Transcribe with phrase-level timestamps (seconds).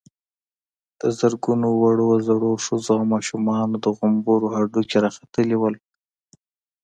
[1.01, 5.75] د زرګونو وړو_ زړو، ښځو او ماشومانو د غومبرو هډوکي را ختلي ول.